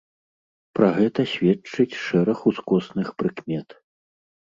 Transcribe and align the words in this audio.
Пра 0.77 0.87
гэта 0.99 1.25
сведчыць 1.33 1.97
шэраг 2.05 2.39
ускосных 2.53 3.07
прыкмет. 3.21 3.77